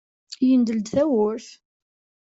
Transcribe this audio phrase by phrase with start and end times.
[0.47, 1.47] Yendel-d tawwurt.